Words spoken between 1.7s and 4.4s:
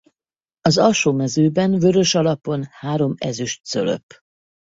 vörös alapon három ezüst cölöp.